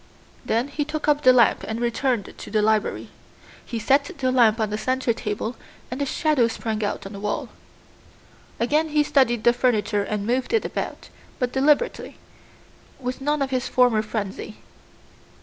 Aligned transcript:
Then 0.43 0.69
he 0.69 0.83
took 0.83 1.07
up 1.07 1.21
the 1.21 1.31
lamp 1.31 1.63
and 1.67 1.79
returned 1.79 2.33
to 2.35 2.49
the 2.49 2.63
library. 2.63 3.09
He 3.63 3.77
set 3.77 4.05
the 4.05 4.31
lamp 4.31 4.59
on 4.59 4.71
the 4.71 4.77
center 4.79 5.13
table 5.13 5.55
and 5.91 6.01
the 6.01 6.07
shadow 6.07 6.47
sprang 6.47 6.83
out 6.83 7.05
on 7.05 7.13
the 7.13 7.19
wall. 7.19 7.49
Again 8.59 8.89
he 8.89 9.03
studied 9.03 9.43
the 9.43 9.53
furniture 9.53 10.01
and 10.01 10.25
moved 10.25 10.53
it 10.53 10.65
about, 10.65 11.09
but 11.37 11.51
deliberately, 11.53 12.17
with 12.99 13.21
none 13.21 13.43
of 13.43 13.51
his 13.51 13.67
former 13.67 14.01
frenzy. 14.01 14.57